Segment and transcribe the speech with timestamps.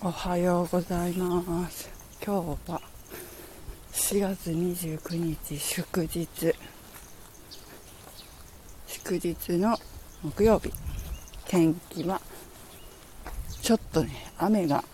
[0.00, 1.90] おはようございます。
[2.24, 2.80] 今日は
[3.90, 6.54] 4月29日祝日。
[8.86, 9.76] 祝日の
[10.22, 10.70] 木曜日。
[11.48, 12.20] 天気は
[13.60, 14.84] ちょっとね雨が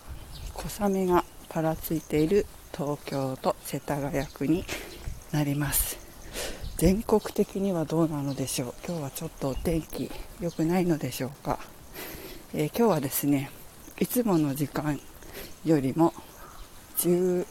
[0.55, 4.65] 小雨がぱらついている東京と世田谷区に
[5.31, 5.99] なります。
[6.77, 8.73] 全国的にはどうなのでしょう。
[8.87, 10.09] 今日はちょっとお天気
[10.39, 11.59] 良くないのでしょうか、
[12.55, 13.51] えー、今日はですね
[13.97, 14.99] いつもの時間
[15.63, 16.13] よりも
[16.97, 17.45] 15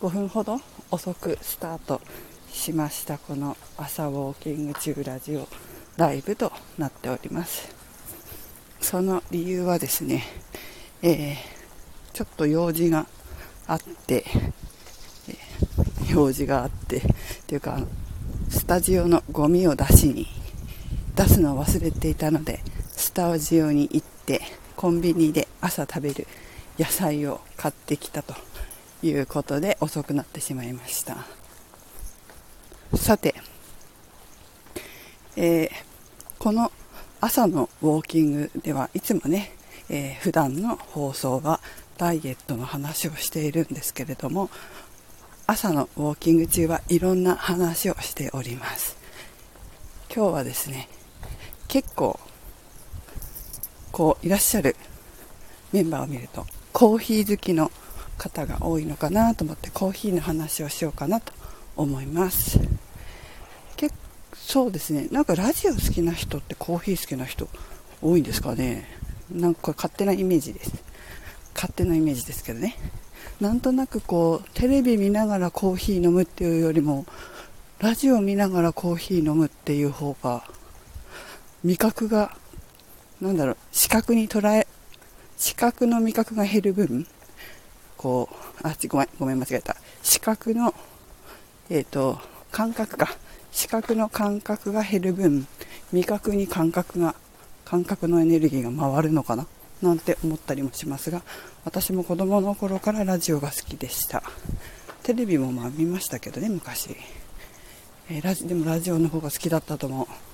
[0.00, 2.02] 分ほど遅くスタート
[2.50, 5.48] しましたこの朝ウォーキング中ラジオ
[5.96, 7.74] ライブとなっております。
[8.78, 10.24] その理由はですね、
[11.00, 11.36] えー、
[12.12, 13.06] ちょっと用事が
[13.66, 14.26] あって、
[15.30, 17.02] え、用事があってっ
[17.46, 17.80] ていうか
[18.50, 20.26] スタジオのゴミを出しに
[21.16, 24.42] 出すのを忘れていたのでスタジオに行って
[24.84, 26.26] コンビニで朝食べる
[26.78, 28.34] 野菜を買ってきたと
[29.02, 31.16] いうことで遅くなってしまいました。
[32.94, 33.34] さて、
[35.36, 35.68] えー、
[36.38, 36.70] この
[37.22, 39.54] 朝のウォーキングではいつもね、
[39.88, 41.60] えー、普段の放送は
[41.96, 44.50] ダイエットの話をしているんですけれども
[45.46, 48.98] 朝のウォーキング中はいろんな話をしております。
[50.14, 50.90] 今日はですね
[51.68, 52.20] 結構
[53.94, 54.74] こういらっしゃる
[55.72, 57.70] メンバーを見るとコーヒー好きの
[58.18, 61.32] 方が多いのかなと思ってコーヒーの話をしようかなと
[61.76, 62.58] 思います。
[63.76, 63.94] 結
[64.34, 65.06] そうですね。
[65.12, 67.48] なんかラジオ好きな人ってコーヒー好きな人
[68.02, 68.88] 多いんですかね。
[69.30, 70.72] なんか勝手なイメージです。
[71.54, 72.76] 勝手なイメージですけどね。
[73.40, 77.06] なんとなくこうテレビ見ながらコーヒー飲むっていうよりも
[77.78, 80.42] ラジオ見ながらコーヒー飲むっていう方が
[81.62, 82.36] 味覚が
[83.24, 84.66] なんだろう視覚に捉え
[85.36, 87.06] 視覚の味覚が減る分、
[87.96, 88.28] こ
[88.62, 89.76] う、あ、ごめん、ごめん、間違えた。
[90.02, 90.72] 視覚の、
[91.70, 92.18] えっ、ー、と、
[92.52, 93.16] 感覚か。
[93.50, 95.46] 視覚の感覚が減る分、
[95.92, 97.14] 味覚に感覚が、
[97.64, 99.46] 感覚のエネルギーが回るのかな？
[99.82, 101.22] なんて思ったりもしますが、
[101.64, 104.22] 私も子供の頃からラジオが好きでした。
[105.02, 106.96] テレビもまあ見ましたけどね、昔。
[108.08, 110.33] えー、ラジでもラジオの方が好きだったと思う。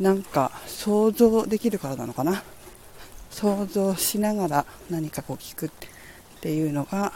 [0.00, 2.42] なんか想像できるからなのかな？
[3.30, 5.70] 想像しながら何かこう聞くっ
[6.40, 7.12] ていうのが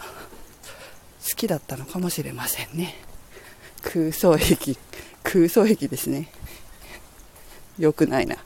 [1.29, 2.95] 好きだったのかもしれませんね。
[3.81, 4.75] 空想壁。
[5.23, 6.29] 空想壁ですね。
[7.77, 8.37] 良くないな。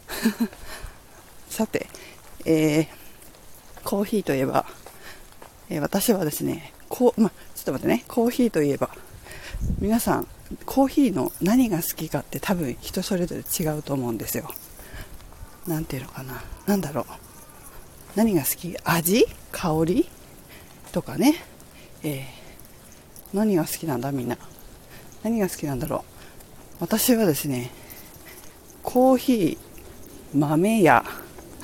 [1.50, 1.88] さて、
[2.46, 2.88] えー、
[3.84, 4.66] コーヒーといえば、
[5.70, 8.04] えー、私はですねこう、ま、ちょっと待ってね。
[8.08, 8.90] コーヒーといえば
[9.80, 10.28] 皆さん
[10.66, 14.50] コーヒーの何が好きかって多分人それぞれ違うと思うんですよ。
[15.68, 16.44] 何ていうのかな。
[16.66, 17.06] 何だろう。
[18.16, 18.76] 何が好き？
[18.84, 19.26] 味？
[19.52, 20.10] 香り？
[20.92, 21.36] とかね、
[22.04, 24.12] えー、何が好きなんだ？
[24.12, 24.38] みんな。
[25.24, 26.14] 何が好きなんだろう。
[26.80, 27.72] 私はですね
[28.84, 31.06] コーヒー豆屋。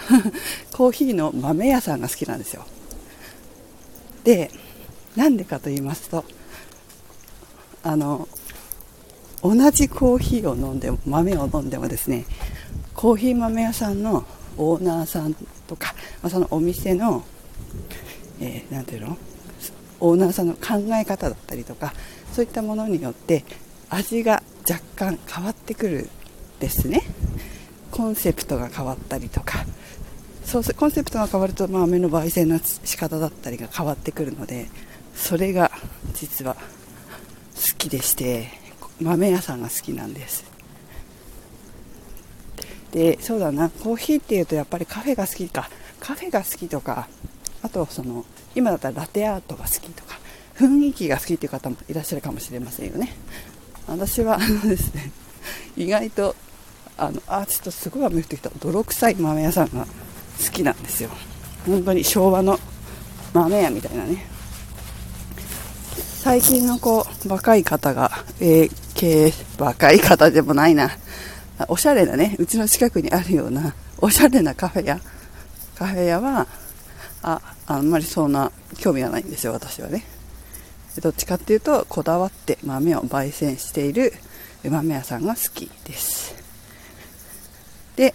[0.73, 2.65] コーヒーの豆屋さんが好きなんですよ。
[4.23, 4.49] で
[5.15, 6.23] なんでかと言いますと
[7.83, 8.27] あの
[9.41, 12.25] 同じコーヒーを飲んでも豆を飲んでもですね
[12.93, 14.25] コーヒー豆屋さんの
[14.57, 15.33] オーナーさん
[15.67, 17.23] とか、まあ、そのお店の、
[18.41, 19.17] えー、ていうの
[20.01, 21.93] オーナーさんの考え方だったりとか
[22.33, 23.45] そういったものによって
[23.89, 26.09] 味が若干変わってくる
[26.59, 27.01] ですね。
[27.89, 29.65] コンセプトが変わったりとか。
[30.45, 34.67] そうコンセプトが変わると、まあ、目の焙煎の仕方だったりが変わってくるので
[35.13, 35.71] それが
[36.15, 36.61] 実は好
[37.77, 38.58] きでして。
[39.01, 40.45] 豆屋さんが好きなんです。
[42.91, 43.69] でそうだな。
[43.69, 45.69] コーヒーっていうとやっぱりカフェが好きか。
[45.99, 47.07] カフェが好きとか
[47.61, 50.17] あとその今だったらラテアートが好きとか
[50.55, 53.13] 雰囲気が好きっていう方もいらっしゃるかもしれませんよね。
[53.87, 55.11] 私はあのですね
[55.75, 56.35] 意外と
[56.97, 61.09] あのあちょっとすごい雨降ってきた泥臭い豆屋さんが好きなんですよ。
[61.65, 62.57] 本当に昭和の
[63.33, 64.25] 豆屋みたいなね。
[65.97, 70.91] 最近のこう若い方が、えー、経営若い方でもないな
[71.69, 74.99] おしゃれなね、うちの近くにあるような、おしゃれなカフェ屋、
[75.75, 76.47] カフェ屋は、
[77.21, 80.03] あ、あんまりそんな興味がないんですよ、私はね。
[81.01, 84.11] どっちかっていうと、こだわって豆を焙煎している
[84.63, 86.35] 豆屋さんが好きです。
[87.95, 88.13] で、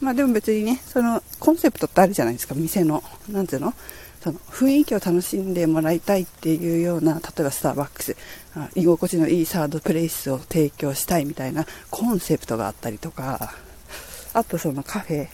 [0.00, 3.02] まあでも別にね、そのコンセプトってあるじゃないですか、店の。
[3.30, 3.74] なんていうの？
[4.22, 8.16] その雰囲気を楽しんでもらいたいっていうような、例えばスターバックス、
[8.74, 13.54] 居心地のいいサードプレイスを提供したいみたいなコンセプトがあったりとか、
[14.32, 15.28] あとそのカフェ。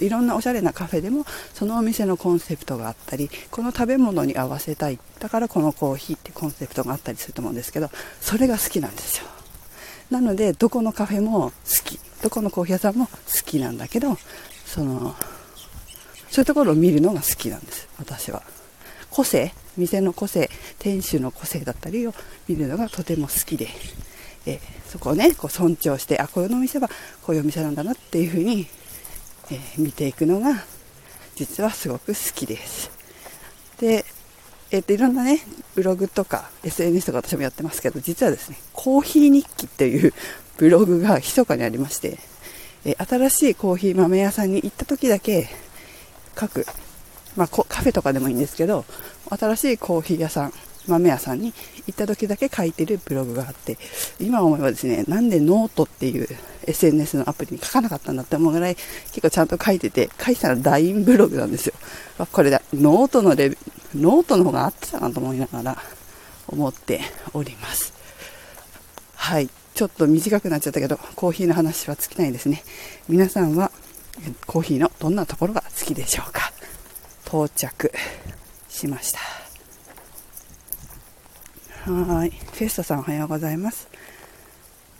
[0.00, 4.98] いろんなおしゃれなカフェでもそのお店のコンセプトがあったりこの食べ物に合わせたい。
[5.18, 9.26] だからこのコーヒーってコンセプトがあったりすると思うんですけどそれが好きなんですよ。
[10.10, 11.52] なのでどこのカフェも好
[11.84, 11.98] き。
[12.22, 13.12] どこのコーヒー屋さんも好
[13.44, 14.16] きなんだけど
[14.64, 15.14] その
[16.30, 17.88] そういうところを見るのが好きなんです。
[17.98, 18.42] 私は。
[19.10, 19.52] 個性。
[19.76, 22.14] 店の個性店主の個性だったりを
[22.48, 23.68] 見るのがとても好きで、
[24.46, 26.88] え、そこをねこう尊重してあこういうお店は
[27.22, 28.66] こういうお店なんだなっていうふうに、
[29.50, 30.64] え、見ていくのが
[31.34, 32.90] 実はすごく好きです。
[33.78, 34.04] で
[34.72, 35.40] えっ、といろんなね
[35.76, 40.12] ブログとか SNS とか私もやってますけど実はですねコーヒー日記っていう
[40.58, 42.18] ブログが密かにありまして、
[42.84, 45.48] え新しいコーヒー豆屋さんに行った時だけ
[46.38, 46.66] 書く
[47.36, 48.84] まあ、カフェとかでもいいんですけど、
[49.28, 50.52] 新しいコーヒー屋さん、
[50.86, 51.52] 豆屋さんに
[51.86, 53.76] 行った時だけ書いてるブログがあって、
[54.20, 56.28] 今思えばですね、なんでノートっていう
[56.66, 61.74] SNS のアプリに書かなかったんだって思うぐらい結構ちゃんと書いてて、書いたら LINE ブログなんですよ。
[62.18, 63.56] ま、これだ、ノートのレ
[63.94, 65.78] ノートの方が合ってたなと思いながら
[66.48, 67.00] 思って
[67.32, 67.92] おります。
[69.14, 69.48] はい。
[69.74, 72.62] ちょっと短くなっちゃったけど、コーヒーの話は尽きないですね。
[73.08, 73.70] 皆さんは
[74.46, 76.52] コーヒーのどんなところが好きでしょうか？
[77.26, 77.92] 到着
[78.76, 79.20] しました。
[81.90, 82.30] はい。
[82.30, 83.88] フェスタさんおはようございます、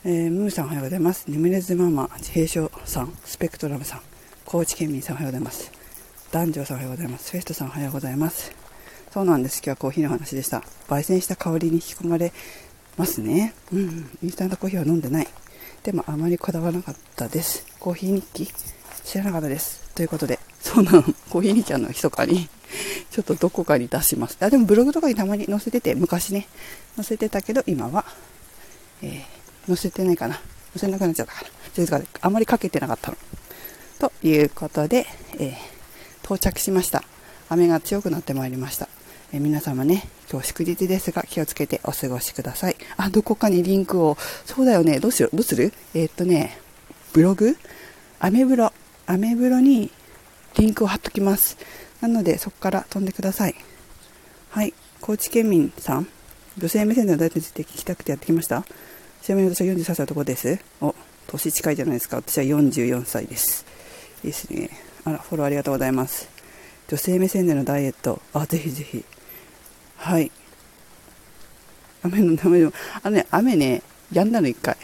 [0.03, 1.25] えー、ムーさんおはようございます。
[1.27, 4.01] 眠れずママ平昌さんスペクトラムさん
[4.45, 5.71] 高知県民さんおはようございます。
[6.31, 7.31] 男女さんおはようございます。
[7.31, 8.51] フェスタさんおはようございます。
[9.11, 9.57] そうなんです。
[9.57, 10.63] 今日はコーヒーの話でした。
[10.87, 12.33] 焙煎した香りに引き込まれ
[12.97, 13.53] ますね。
[13.71, 15.27] うん、インスタントコーヒーは飲んでない。
[15.83, 17.65] でもあまりこだわらなかったです。
[17.79, 18.47] コーヒー日記
[19.03, 19.93] 知らなかったです。
[19.93, 21.03] ということでそうなの。
[21.29, 21.89] コーヒーちゃんの？
[21.89, 22.49] 密かに、
[23.11, 24.37] ちょっとどこかに出します。
[24.39, 26.47] あ、でもブログとかにたまに載せてて、昔ね、
[26.95, 28.05] 載せてたけど、今は、
[29.01, 30.35] えー、載せてないかな。
[30.35, 30.41] 載
[30.77, 31.49] せなくなっちゃったかな。
[31.73, 33.17] というか、あまりかけてなかったの。
[33.99, 35.07] ということで、
[35.39, 35.55] えー、
[36.23, 37.03] 到着しました。
[37.49, 38.89] 雨が強くなってまいりました。
[39.33, 42.75] え、皆様ね、今日祝日ですが気をつけてお過ごしください。
[42.97, 45.73] あ、どこかにリンクを、そうだよね、どうしよう、どうする？
[45.93, 46.59] えー、っとね、
[47.13, 47.57] ブログ？
[48.19, 48.71] アメブロ、
[49.05, 49.91] アメブロに
[50.57, 51.57] リンクを貼っときます。
[52.01, 53.55] なので、そこから飛んでください。
[54.51, 54.73] はい。
[55.01, 56.07] 高知県民さん、
[56.57, 58.63] 女性目線でのダイエットについて聞きたくてやってきました？
[59.21, 60.59] ちなみに私は43歳のところです。
[60.81, 60.95] お、
[61.27, 62.17] 年近いじゃないですか。
[62.17, 63.65] 私は44歳です。
[64.23, 64.69] いいですね。
[65.03, 66.29] あら、フォローありがとうございます。
[66.87, 68.21] 女性目線でのダイエット。
[68.33, 69.03] あ、ぜひぜひ。
[69.97, 70.31] はい。
[72.03, 72.71] 雨の、雨の、
[73.03, 74.77] あのね、雨ね、止んだの一回。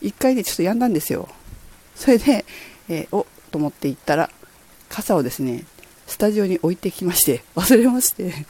[0.00, 1.28] 一回でちょっと止んだんですよ。
[1.96, 2.44] それで、
[2.88, 4.30] えー、お、と思って行ったら、
[4.88, 5.64] 傘をですね、
[6.14, 8.46] スタジオに置いてきまして、 忘れまして、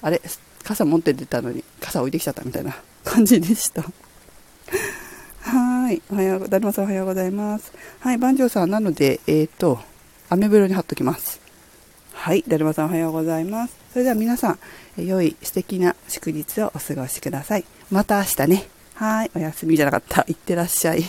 [0.00, 0.22] あれ、
[0.62, 3.82] 傘持って出たのに、傘置いてきちゃったみたいな 感じでした。
[5.40, 6.00] はい。
[6.08, 7.72] おはよう、だるまさんおはようございます。
[7.98, 9.80] はい、番長さん、なので、えっ、ー、と、
[10.28, 11.40] アメブロに貼っときます。
[12.12, 13.74] はい、だるまさんおはようございます。
[13.92, 14.56] それでは皆さ
[14.96, 17.64] ん、良い素敵な祝日をお過ごしください。
[17.90, 18.68] また明日ね。
[18.94, 20.24] はい、お休みじゃなかった。
[20.28, 21.02] いってらっしゃい。